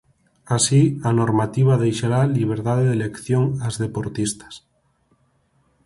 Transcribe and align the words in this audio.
Así, 0.57 0.83
a 1.09 1.11
normativa 1.19 1.81
deixará 1.83 2.19
"liberdade 2.35 2.83
de 2.87 2.95
elección" 2.99 3.45
ás 3.67 3.75
deportistas. 3.83 4.53